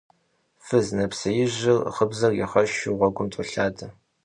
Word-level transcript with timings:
Фыз 0.65 0.87
нэпсеижьыр 0.97 1.79
гыбзэр 1.95 2.31
игъэшу 2.43 2.97
гъуэм 3.11 3.27
толъадэ. 3.33 3.87